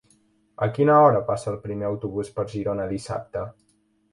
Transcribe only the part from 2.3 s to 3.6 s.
per Girona dissabte?